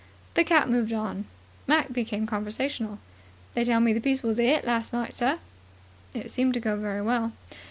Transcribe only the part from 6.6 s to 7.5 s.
very well."